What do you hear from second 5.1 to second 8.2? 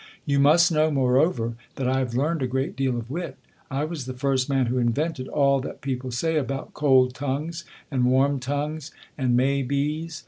all that peo})le say about cold tongues, and